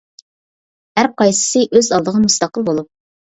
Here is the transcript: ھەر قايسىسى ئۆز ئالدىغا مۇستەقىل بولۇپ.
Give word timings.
ھەر 0.99 1.09
قايسىسى 1.23 1.61
ئۆز 1.81 1.91
ئالدىغا 1.99 2.23
مۇستەقىل 2.25 2.67
بولۇپ. 2.73 2.91